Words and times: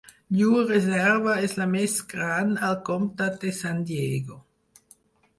Llur 0.35 0.61
reserva 0.69 1.33
és 1.47 1.51
la 1.59 1.67
més 1.73 1.97
gran 2.13 2.55
al 2.69 2.77
Comtat 2.87 3.37
de 3.43 3.51
San 3.59 3.83
Diego. 3.91 4.39